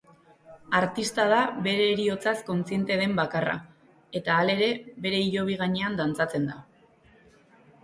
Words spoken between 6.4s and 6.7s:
da.